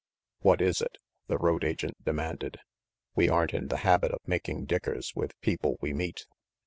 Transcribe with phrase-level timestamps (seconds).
[0.39, 0.97] "What is it?"
[1.27, 2.57] the road agent demanded.
[3.15, 6.25] "We aren't in the habit of making dickers with people we meet."